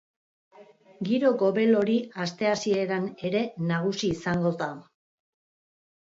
Giro 1.09 1.29
gobel 1.41 1.75
hori 1.81 1.97
aste 2.23 2.49
hasieran 2.51 3.05
ere 3.29 3.41
nagusi 3.73 4.09
izango 4.17 4.53
da. 4.63 4.71